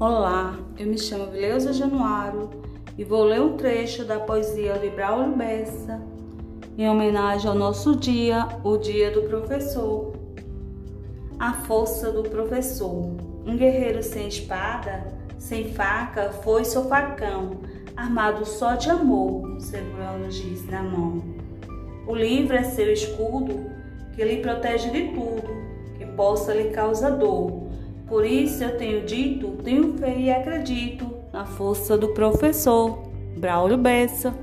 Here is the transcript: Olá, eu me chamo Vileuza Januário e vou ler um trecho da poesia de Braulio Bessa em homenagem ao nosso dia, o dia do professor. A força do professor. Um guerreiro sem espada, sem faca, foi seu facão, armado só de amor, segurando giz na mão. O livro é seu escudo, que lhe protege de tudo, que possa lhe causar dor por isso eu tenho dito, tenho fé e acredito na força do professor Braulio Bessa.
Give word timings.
Olá, 0.00 0.58
eu 0.78 0.86
me 0.86 0.96
chamo 0.96 1.30
Vileuza 1.30 1.74
Januário 1.74 2.48
e 2.96 3.04
vou 3.04 3.22
ler 3.22 3.42
um 3.42 3.58
trecho 3.58 4.02
da 4.02 4.18
poesia 4.18 4.78
de 4.78 4.88
Braulio 4.88 5.36
Bessa 5.36 6.00
em 6.78 6.88
homenagem 6.88 7.50
ao 7.50 7.54
nosso 7.54 7.94
dia, 7.96 8.48
o 8.64 8.78
dia 8.78 9.10
do 9.10 9.24
professor. 9.24 10.14
A 11.38 11.52
força 11.52 12.10
do 12.10 12.22
professor. 12.22 13.14
Um 13.44 13.58
guerreiro 13.58 14.02
sem 14.02 14.26
espada, 14.26 15.06
sem 15.38 15.70
faca, 15.74 16.30
foi 16.32 16.64
seu 16.64 16.86
facão, 16.86 17.58
armado 17.94 18.46
só 18.46 18.76
de 18.76 18.88
amor, 18.88 19.60
segurando 19.60 20.30
giz 20.30 20.66
na 20.66 20.82
mão. 20.82 21.22
O 22.06 22.14
livro 22.14 22.56
é 22.56 22.62
seu 22.62 22.90
escudo, 22.90 23.66
que 24.14 24.24
lhe 24.24 24.38
protege 24.38 24.88
de 24.88 25.08
tudo, 25.08 25.98
que 25.98 26.06
possa 26.06 26.54
lhe 26.54 26.70
causar 26.70 27.10
dor 27.10 27.69
por 28.10 28.26
isso 28.26 28.64
eu 28.64 28.76
tenho 28.76 29.06
dito, 29.06 29.56
tenho 29.62 29.96
fé 29.96 30.18
e 30.18 30.30
acredito 30.32 31.08
na 31.32 31.46
força 31.46 31.96
do 31.96 32.08
professor 32.08 33.08
Braulio 33.38 33.78
Bessa. 33.78 34.34